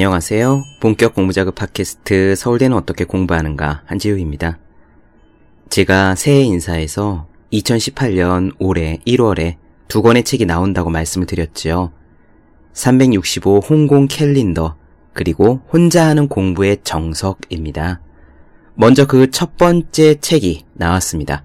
[0.00, 0.64] 안녕하세요.
[0.80, 4.58] 본격 공부자극 팟캐스트 서울대는 어떻게 공부하는가 한지우입니다.
[5.68, 9.56] 제가 새해 인사에서 2018년 올해 1월에
[9.88, 11.92] 두 권의 책이 나온다고 말씀을 드렸지요.
[12.72, 14.78] 365 홍콩 캘린더
[15.12, 18.00] 그리고 혼자 하는 공부의 정석입니다.
[18.76, 21.44] 먼저 그 첫 번째 책이 나왔습니다.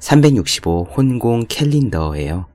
[0.00, 2.53] 365 혼공 캘린더예요.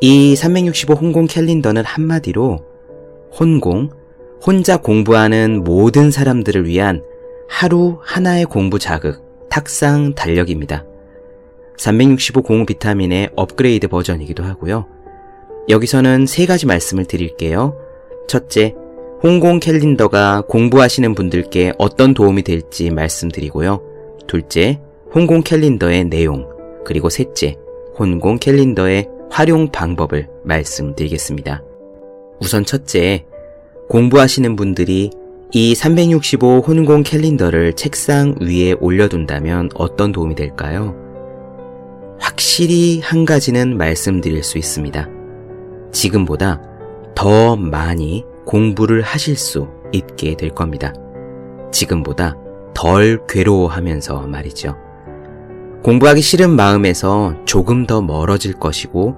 [0.00, 2.58] 이 365 혼공 캘린더는 한마디로
[3.38, 3.90] 혼공,
[4.44, 7.02] 혼자 공부하는 모든 사람들을 위한
[7.48, 10.84] 하루 하나의 공부 자극, 탁상 달력입니다.
[11.78, 14.86] 365 공부 비타민의 업그레이드 버전이기도 하고요.
[15.68, 17.76] 여기서는 세 가지 말씀을 드릴게요.
[18.28, 18.74] 첫째,
[19.22, 23.80] 홍공 캘린더가 공부하시는 분들께 어떤 도움이 될지 말씀드리고요.
[24.26, 24.80] 둘째,
[25.14, 26.46] 홍공 캘린더의 내용,
[26.84, 27.56] 그리고 셋째,
[27.98, 31.62] 혼공 캘린더의 활용 방법을 말씀드리겠습니다.
[32.40, 33.24] 우선 첫째,
[33.88, 35.10] 공부하시는 분들이
[35.52, 40.94] 이 365 혼공 캘린더를 책상 위에 올려둔다면 어떤 도움이 될까요?
[42.18, 45.08] 확실히 한 가지는 말씀드릴 수 있습니다.
[45.92, 46.60] 지금보다
[47.14, 50.92] 더 많이 공부를 하실 수 있게 될 겁니다.
[51.70, 52.36] 지금보다
[52.74, 54.83] 덜 괴로워하면서 말이죠.
[55.84, 59.16] 공부하기 싫은 마음에서 조금 더 멀어질 것이고,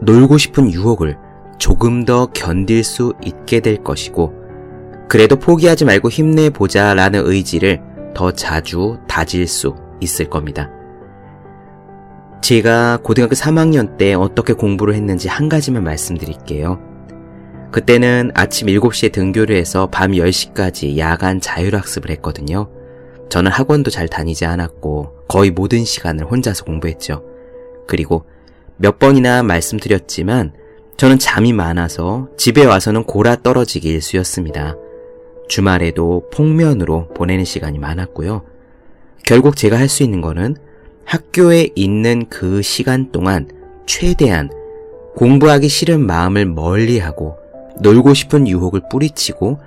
[0.00, 1.16] 놀고 싶은 유혹을
[1.58, 4.32] 조금 더 견딜 수 있게 될 것이고,
[5.08, 7.82] 그래도 포기하지 말고 힘내보자 라는 의지를
[8.14, 10.70] 더 자주 다질 수 있을 겁니다.
[12.42, 16.78] 제가 고등학교 3학년 때 어떻게 공부를 했는지 한 가지만 말씀드릴게요.
[17.72, 22.68] 그때는 아침 7시에 등교를 해서 밤 10시까지 야간 자율학습을 했거든요.
[23.34, 27.24] 저는 학원도 잘 다니지 않았고 거의 모든 시간을 혼자서 공부했죠.
[27.88, 28.26] 그리고
[28.76, 30.52] 몇 번이나 말씀드렸지만
[30.96, 34.76] 저는 잠이 많아서 집에 와서는 골아 떨어지기 일수였습니다.
[35.48, 38.44] 주말에도 폭면으로 보내는 시간이 많았고요.
[39.24, 40.54] 결국 제가 할 수 있는 거는
[41.04, 43.48] 학교에 있는 그 시간 동안
[43.84, 44.48] 최대한
[45.16, 47.36] 공부하기 싫은 마음을 멀리하고
[47.80, 49.58] 놀고 싶은 유혹을 뿌리치고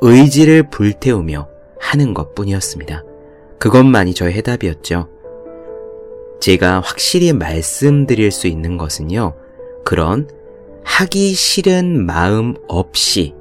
[0.00, 1.46] 의지를 불태우며
[1.78, 3.04] 하는 것 뿐이었습니다.
[3.62, 5.08] 그것만이 저의 해답이었죠.
[6.40, 9.34] 제가 확실히 말씀드릴 수 있는 것은요,
[9.84, 10.28] 그런
[10.82, 13.34] 하기 싫은 마음 없이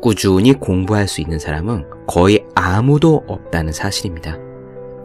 [0.00, 4.38] 꾸준히 공부할 수 있는 사람은 거의 아무도 없다는 사실입니다.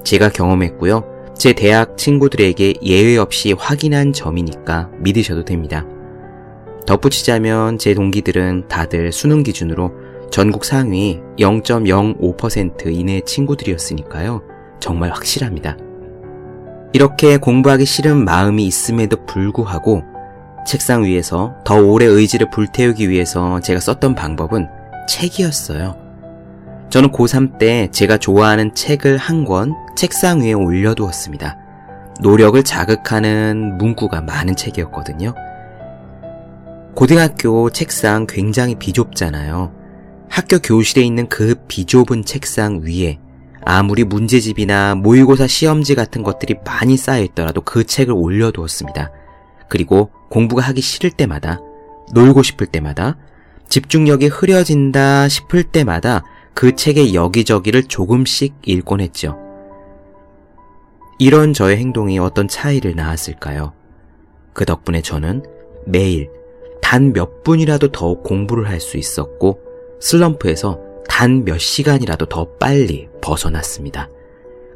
[0.03, 1.05] 제가 경험했고요.
[1.35, 5.87] 제 대학 친구들에게 예외 없이 확인한 점이니까 믿으셔도 됩니다.
[6.85, 9.91] 덧붙이자면 제 동기들은 다들 수능 기준으로
[10.31, 14.41] 전국 상위 0.05% 이내의 친구들이었으니까요.
[14.79, 15.77] 정말 확실합니다.
[16.93, 20.03] 이렇게 공부하기 싫은 마음이 있음에도 불구하고
[20.65, 24.67] 책상 위에서 더 오래 의지를 불태우기 위해서 제가 썼던 방법은
[25.09, 25.97] 책이었어요.
[26.89, 31.57] 저는 고3 때 제가 좋아하는 책을 한 권 책상 위에 올려두었습니다.
[32.21, 35.33] 노력을 자극하는 문구가 많은 책이었거든요.
[36.95, 39.80] 고등학교 책상 굉장히 비좁잖아요.
[40.31, 43.19] 학교 교실에 있는 그 비좁은 책상 위에
[43.63, 49.11] 아무리 문제집이나 모의고사 시험지 같은 것들이 많이 쌓여 있더라도 그 책을 올려두었습니다.
[49.67, 51.59] 그리고 공부가 하기 싫을 때마다,
[52.13, 53.17] 놀고 싶을 때마다,
[53.67, 59.37] 집중력이 흐려진다 싶을 때마다 그 책의 여기저기를 조금씩 읽곤 했죠.
[61.19, 63.73] 이런 저의 행동이 어떤 차이를 낳았을까요?
[64.53, 65.43] 그 덕분에 저는
[65.85, 66.29] 매일
[66.81, 69.70] 단 몇 분이라도 더 공부를 할 수 있었고
[70.01, 74.09] 슬럼프에서 단 몇 시간이라도 더 빨리 벗어났습니다.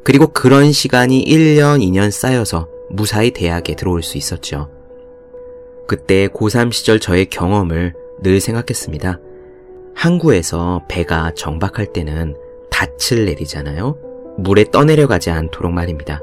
[0.04, 4.70] 그리고 그런 시간이 1년, 2년 쌓여서 무사히 대학에 들어올 수 있었죠.
[5.88, 9.20] 그때 고3 시절 저의 경험을 늘 생각했습니다.
[9.96, 12.36] 항구에서 배가 정박할 때는
[12.70, 13.98] 닻을 내리잖아요.
[14.38, 16.22] 물에 떠내려가지 않도록 말입니다.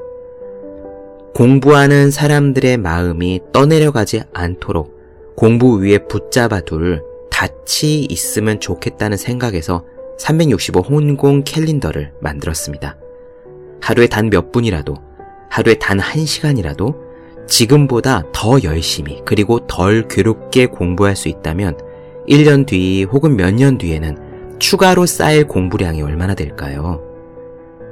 [1.35, 7.03] 공부하는 사람들의 마음이 떠내려가지 않도록 공부 위에 붙잡아둘
[7.49, 9.85] 닻이 있으면 좋겠다는 생각에서
[10.19, 12.97] 365 혼공 캘린더를 만들었습니다.
[13.81, 14.95] 하루에 단 몇 분이라도,
[15.51, 16.95] 하루에 단 한 시간이라도
[17.49, 21.77] 지금보다 더 열심히 그리고 덜 괴롭게 공부할 수 있다면
[22.29, 27.03] 1년 뒤 혹은 몇 년 뒤에는 추가로 쌓일 공부량이 얼마나 될까요?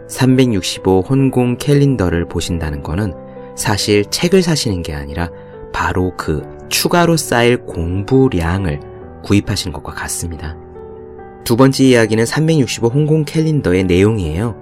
[0.08, 3.12] 365 혼공 캘린더를 보신다는 것은
[3.56, 5.30] 사실 책을 사시는 게 아니라
[5.72, 8.80] 바로 그 추가로 쌓일 공부량을
[9.22, 10.56] 구입하신 것과 같습니다.
[11.44, 14.56] 두 번째 이야기는 365 홍콩 캘린더의 내용이에요.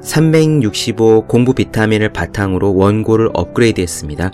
[0.00, 4.30] 365 공부 비타민을 바탕으로 원고를 업그레이드 했습니다.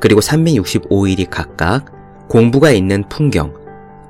[0.00, 1.86] 그리고 365일이 각각
[2.28, 3.54] 공부가 있는 풍경,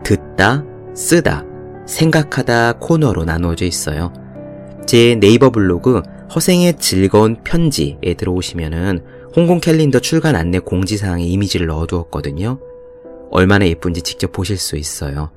[0.02, 0.64] 듣다,
[0.94, 1.44] 쓰다,
[1.86, 4.12] 생각하다 코너로 나누어져 있어요.
[4.86, 6.02] 제 네이버 블로그
[6.34, 9.00] 허생의 즐거운 편지에 들어오시면은
[9.36, 12.58] 홍콩 캘린더 출간 안내 공지사항에 이미지를 넣어두었거든요.
[13.34, 15.30] 얼마나 예쁜지 직접 보실 수 있어요.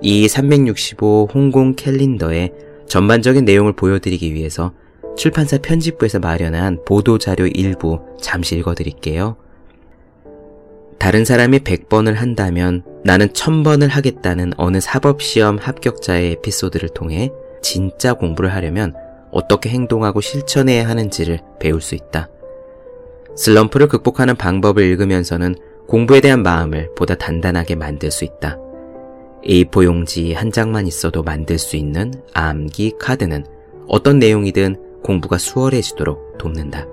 [0.00, 2.52] 이 365 홍콩 캘린더의
[2.86, 4.72] 전반적인 내용을 보여드리기 위해서
[5.16, 9.36] 출판사 편집부에서 마련한 보도자료 일부 잠시 읽어드릴게요.
[10.98, 17.30] 다른 사람이 100번을 한다면 나는 1000번을 하겠다는 어느 사법시험 합격자의 에피소드를 통해
[17.62, 18.94] 진짜 공부를 하려면
[19.32, 22.28] 어떻게 행동하고 실천해야 하는지를 배울 수 있다.
[23.34, 25.56] 슬럼프를 극복하는 방법을 읽으면서는
[25.90, 28.56] 공부에 대한 마음을 보다 단단하게 만들 수 있다.
[29.44, 33.44] A4 용지 한 장만 있어도 만들 수 있는 암기 카드는
[33.88, 36.86] 어떤 내용이든 공부가 수월해지도록 돕는다.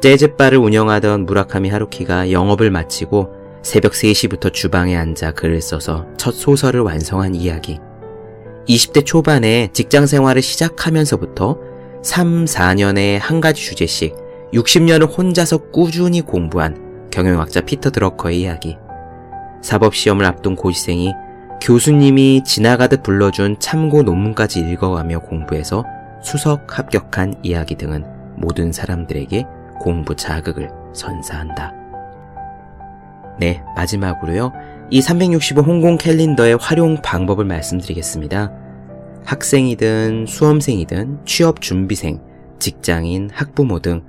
[0.00, 3.32] 재즈바를 운영하던 무라카미 하루키가 영업을 마치고
[3.62, 7.80] 새벽 3시부터 주방에 앉아 글을 써서 첫 소설을 완성한 이야기.
[8.68, 11.58] 20대 초반에 직장 생활을 시작하면서부터
[12.04, 14.14] 3, 4년에 한 가지 주제씩
[14.52, 18.76] 60년을 혼자서 꾸준히 공부한 경영학자 피터 드러커의 이야기.
[19.62, 21.12] 사법시험을 앞둔 고시생이
[21.60, 25.84] 교수님이 지나가듯 불러준 참고 논문까지 읽어가며 공부해서
[26.22, 28.04] 수석 합격한 이야기 등은
[28.36, 29.44] 모든 사람들에게
[29.80, 31.74] 공부 자극을 선사한다.
[33.38, 34.52] 네, 마지막으로요.
[34.90, 38.52] 이 365 홍콩 캘린더의 활용 방법을 말씀드리겠습니다.
[39.24, 42.20] 학생이든 수험생이든 취업 준비생,
[42.58, 44.02] 직장인, 학부모 등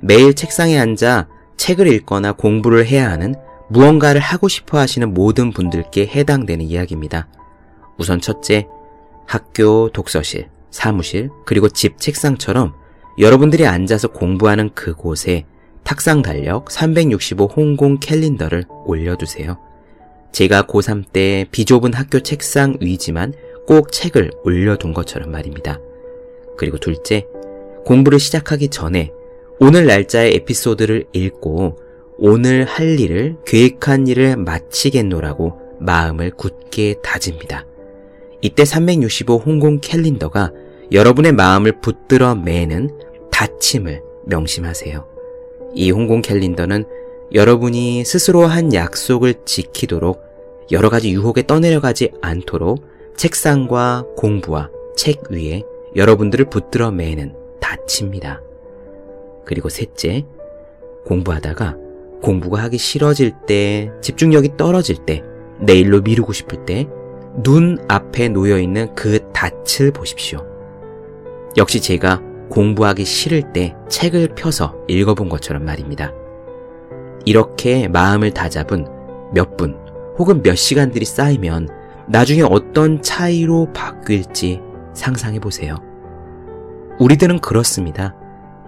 [0.00, 3.34] 매일 책상에 앉아 책을 읽거나 공부를 해야 하는
[3.68, 7.28] 무언가를 하고 싶어 하시는 모든 분들께 해당되는 이야기입니다.
[7.96, 8.66] 우선 첫째,
[9.26, 12.74] 학교, 독서실, 사무실, 그리고 집 책상처럼
[13.18, 15.46] 여러분들이 앉아서 공부하는 그곳에
[15.84, 19.58] 탁상 달력 365 홍콩 캘린더를 올려두세요.
[20.32, 23.32] 제가 고3 때 비좁은 학교 책상 위지만
[23.66, 25.78] 꼭 책을 올려둔 것처럼 말입니다.
[26.56, 27.26] 그리고 둘째,
[27.84, 29.12] 공부를 시작하기 전에
[29.60, 31.78] 오늘 날짜의 에피소드를 읽고
[32.18, 37.64] 오늘 할 일을 계획한 일을 마치겠노라고 마음을 굳게 다집니다.
[38.40, 40.52] 이때 365 홍콩 캘린더가
[40.92, 42.90] 여러분의 마음을 붙들어 매는
[43.30, 45.06] 다침을 명심하세요.
[45.74, 46.84] 이 홍콩 캘린더는
[47.32, 50.22] 여러분이 스스로 한 약속을 지키도록
[50.72, 52.84] 여러 가지 유혹에 떠내려가지 않도록
[53.16, 55.62] 책상과 공부와 책 위에
[55.96, 58.42] 여러분들을 붙들어 매는 다칩니다.
[59.44, 60.24] 그리고 셋째,
[61.06, 61.76] 공부하다가
[62.22, 65.22] 공부가 하기 싫어질 때, 집중력이 떨어질 때,
[65.60, 66.88] 내일로 미루고 싶을 때,
[67.42, 70.46] 눈 앞에 놓여있는 그 닻을 보십시오.
[71.56, 76.12] 역시 제가 공부하기 싫을 때 책을 펴서 읽어본 것처럼 말입니다.
[77.24, 78.86] 이렇게 마음을 다잡은
[79.34, 79.76] 몇 분
[80.18, 81.68] 혹은 몇 시간들이 쌓이면
[82.08, 84.60] 나중에 어떤 차이로 바뀔지
[84.94, 85.76] 상상해 보세요.
[87.00, 88.14] 우리들은 그렇습니다.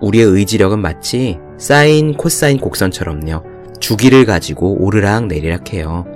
[0.00, 3.43] 우리의 의지력은 마치 사인 코사인 곡선처럼요.
[3.81, 6.06] 주기를 가지고 오르락 내리락 해요.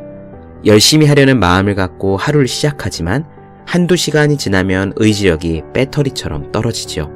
[0.64, 3.24] 열심히 하려는 마음을 갖고 하루를 시작하지만
[3.66, 7.10] 한두 시간이 지나면 의지력이 배터리처럼 떨어지죠.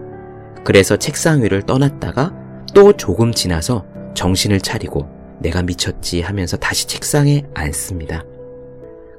[0.65, 2.33] 그래서 책상 위를 떠났다가
[2.75, 5.09] 또 조금 지나서 정신을 차리고
[5.41, 8.25] 내가 미쳤지 하면서 다시 책상에 앉습니다.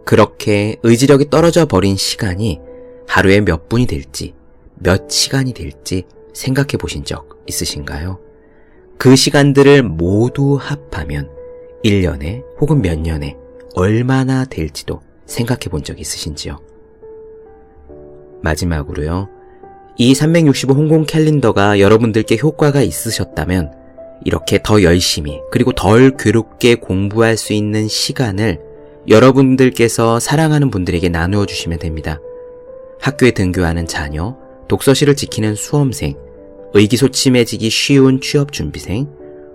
[0.05, 2.59] 그렇게 의지력이 떨어져 버린 시간이
[3.07, 4.33] 하루에 몇 분이 될지,
[4.75, 6.03] 몇 시간이 될지
[6.35, 8.19] 생각해 보신 적 있으신가요?
[8.97, 11.29] 그 시간들을 모두 합하면
[11.83, 13.35] 1년에 혹은 몇 년에
[13.75, 16.59] 얼마나 될지도 생각해 본 적 있으신지요?
[18.41, 19.29] 마지막으로요.
[19.97, 23.71] 이 365 홍콩 캘린더가 여러분들께 효과가 있으셨다면
[24.23, 28.59] 이렇게 더 열심히 그리고 덜 괴롭게 공부할 수 있는 시간을
[29.07, 32.19] 여러분들께서 사랑하는 분들에게 나누어 주시면 됩니다.
[32.99, 34.35] 학교에 등교하는 자녀,
[34.67, 36.15] 독서실을 지키는 수험생,
[36.75, 39.07] 의기소침해지기 쉬운 취업준비생,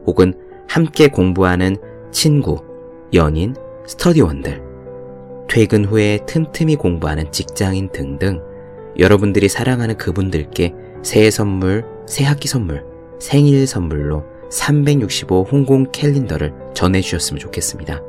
[0.07, 0.33] 혹은
[0.67, 1.77] 함께 공부하는
[2.11, 2.65] 친구,
[3.13, 3.55] 연인,
[3.87, 4.63] 스터디원들,
[5.49, 8.41] 퇴근 후에 틈틈이 공부하는 직장인 등등
[8.99, 10.73] 여러분들이 사랑하는 그분들께
[11.03, 12.85] 새해 선물, 새학기 선물,
[13.19, 18.01] 생일 선물로 365 홍콩 캘린더를 전해주셨으면 좋겠습니다.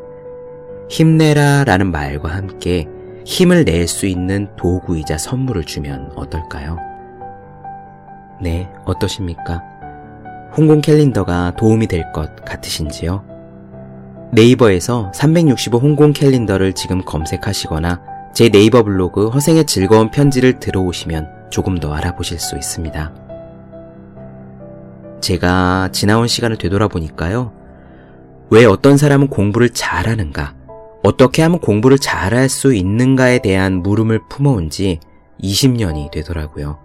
[0.89, 2.87] 힘내라 라는 말과 함께
[3.25, 6.90] 힘을 낼 수 있는 도구이자 선물을 주면 어떨까요?
[8.41, 9.61] 네, 어떠십니까?
[10.57, 13.23] 홍콩 캘린더가 도움이 될 것 같으신지요?
[14.33, 18.01] 네이버에서 365 홍콩 캘린더를 지금 검색하시거나
[18.33, 23.13] 제 네이버 블로그 허생의 즐거운 편지를 들어오시면 조금 더 알아보실 수 있습니다.
[25.19, 27.51] 제가 지나온 시간을 되돌아보니까요.
[28.49, 30.55] 왜 어떤 사람은 공부를 잘하는가,
[31.03, 34.99] 어떻게 하면 공부를 잘할 수 있는가에 대한 물음을 품어온 지
[35.43, 36.79] 20년이 되더라고요.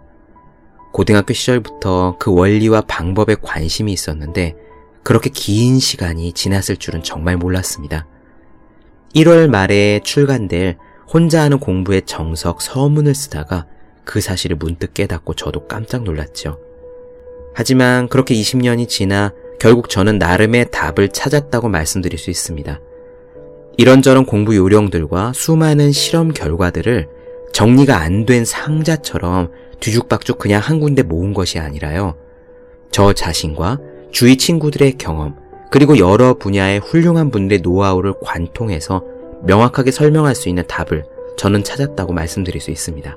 [0.96, 4.56] 고등학교 시절부터 그 원리와 방법에 관심이 있었는데
[5.02, 8.06] 그렇게 긴 시간이 지났을 줄은 정말 몰랐습니다.
[9.14, 13.66] 1월 말에 출간될 혼자 하는 공부의 정석 서문을 쓰다가
[14.04, 16.58] 그 사실을 문득 깨닫고 저도 깜짝 놀랐죠.
[17.54, 22.80] 하지만 그렇게 20년이 지나 결국 저는 나름의 답을 찾았다고 말씀드릴 수 있습니다.
[23.76, 27.15] 이런저런 공부 요령들과 수많은 실험 결과들을
[27.56, 32.14] 정리가 안 된 상자처럼 뒤죽박죽 그냥 한 군데 모은 것이 아니라요.
[32.90, 33.78] 저 자신과
[34.10, 35.36] 주위 친구들의 경험,
[35.70, 39.02] 그리고 여러 분야의 훌륭한 분들의 노하우를 관통해서
[39.44, 41.06] 명확하게 설명할 수 있는 답을
[41.38, 43.16] 저는 찾았다고 말씀드릴 수 있습니다.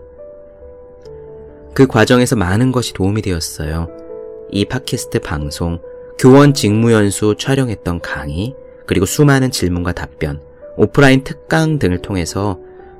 [1.73, 3.89] 그 과정에서 많은 것이 도움이 되었어요.
[4.51, 5.81] 이 팟캐스트 방송,
[6.17, 8.55] 교원 직무연수 촬영했던 강의,
[8.85, 10.39] 그리고 수많은 질문과 답변,
[10.77, 12.57] 오프라인 특강 등을 통해서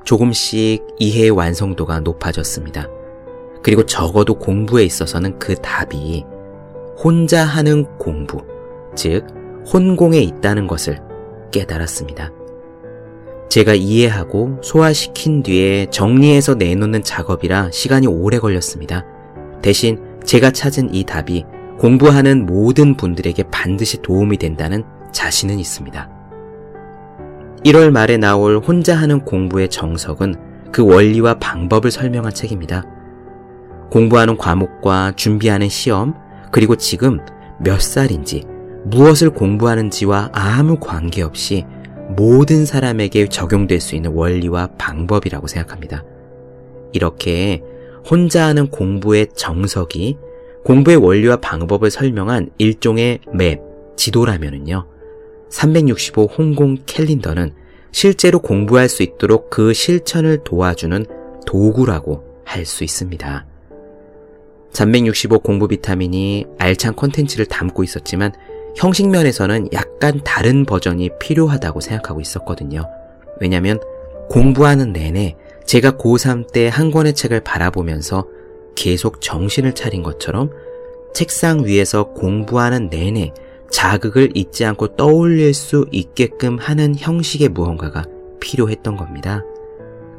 [0.10, 2.88] 조금씩 이해의 완성도가 높아졌습니다.
[3.62, 6.26] 그리고 적어도 공부에 있어서는 그 답이
[6.98, 8.44] 혼자 하는 공부,
[8.96, 9.28] 즉,
[9.72, 11.00] 혼공에 있다는 것을
[11.52, 12.32] 깨달았습니다.
[13.50, 19.06] 제가 이해하고 소화시킨 뒤에 정리해서 내놓는 작업이라 시간이 오래 걸렸습니다.
[19.62, 21.46] 대신 제가 찾은 이 답이
[21.78, 26.19] 공부하는 모든 분들에게 반드시 도움이 된다는 자신은 있습니다.
[27.66, 32.84] 1월 말에 나올 혼자 하는 공부의 정석은 그 원리와 방법을 설명한 책입니다.
[33.92, 36.14] 공부하는 과목과 준비하는 시험,
[36.52, 37.20] 그리고 지금
[37.60, 38.46] 몇 살인지,
[38.86, 41.66] 무엇을 공부하는지와 아무 관계없이
[42.16, 46.06] 모든 사람에게 적용될 수 있는 원리와 방법이라고 생각합니다.
[46.94, 47.62] 이렇게
[48.10, 50.18] 혼자 하는 공부의 정석이
[50.64, 53.60] 공부의 원리와 방법을 설명한 일종의 맵,
[53.96, 54.86] 지도라면은요.
[55.50, 57.54] 365 홍공 캘린더는
[57.92, 61.06] 실제로 공부할 수 있도록 그 실천을 도와주는
[61.46, 63.46] 도구라고 할 수 있습니다.
[64.72, 68.32] 365 공부 비타민이 알찬 콘텐츠를 담고 있었지만
[68.76, 72.84] 형식 면에서는 약간 다른 버전이 필요하다고 생각하고 있었거든요.
[73.42, 73.80] 왜냐면
[74.30, 78.28] 공부하는 내내 제가 고3 때 한 권의 책을 바라보면서
[78.76, 80.52] 계속 정신을 차린 것처럼
[81.14, 83.34] 책상 위에서 공부하는 내내
[83.72, 88.04] 자극을 잊지 않고 떠올릴 수 있게끔 하는 형식의 무언가가
[88.40, 89.44] 필요했던 겁니다.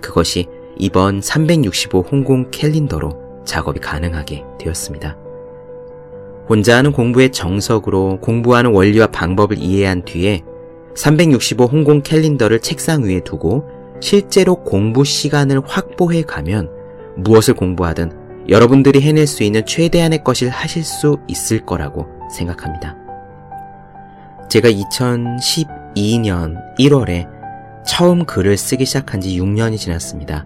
[0.00, 0.47] 그것이
[0.78, 5.16] 이번 365 홍콩 캘린더로 작업이 가능하게 되었습니다.
[6.49, 10.42] 혼자 하는 공부의 정석으로 공부하는 원리와 방법을 이해한 뒤에
[10.95, 13.64] 365 홍콩 캘린더를 책상 위에 두고
[14.00, 16.71] 실제로 공부 시간을 확보해 가면
[17.16, 18.12] 무엇을 공부하든
[18.49, 23.00] 여러분들이 해낼 수 있는 최대한의 것을 하실 수 있을 거라고 생각합니다.
[24.50, 27.28] 제가 2012년 1월에
[27.87, 30.45] 처음 글을 쓰기 시작한 지 6년이 지났습니다.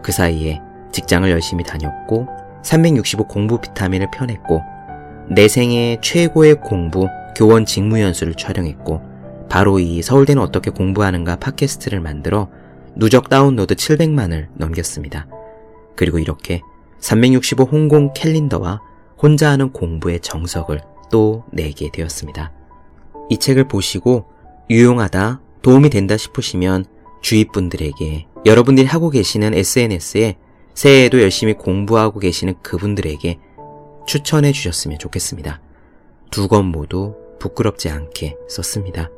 [0.00, 0.60] 그 사이에
[0.92, 2.28] 직장을 열심히 다녔고
[2.62, 4.62] 365 공부 비타민을 펴냈고
[5.28, 9.02] 내 생애 최고의 공부 교원 직무 연수를 촬영했고
[9.48, 12.48] 바로 이 서울대는 어떻게 공부하는가 팟캐스트를 만들어
[12.94, 15.26] 누적 다운로드 700만을 넘겼습니다.
[15.96, 16.60] 그리고 이렇게
[17.00, 18.80] 365 홍콩 캘린더와
[19.20, 20.80] 혼자 하는 공부의 정석을
[21.10, 22.52] 또 내게 되었습니다.
[23.28, 24.26] 이 책을 보시고
[24.70, 26.84] 유용하다, 도움이 된다 싶으시면
[27.22, 30.36] 주위 분들에게 여러분들이 하고 계시는 SNS에
[30.74, 33.38] 새해에도 열심히 공부하고 계시는 그분들에게
[34.06, 35.60] 추천해 주셨으면 좋겠습니다.
[36.30, 39.10] 두 권 모두 부끄럽지 않게 썼습니다.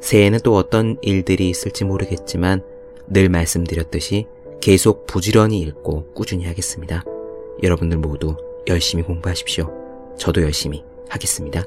[0.00, 2.62] 새해에는 또 어떤 일들이 있을지 모르겠지만
[3.08, 4.26] 늘 말씀드렸듯이
[4.60, 7.04] 계속 부지런히 읽고 꾸준히 하겠습니다.
[7.62, 8.36] 여러분들 모두
[8.68, 9.70] 열심히 공부하십시오.
[10.18, 11.64] 저도 열심히 하겠습니다.